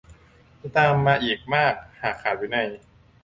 [0.61, 2.69] จะตามมาอีกมากหากขาดวินัย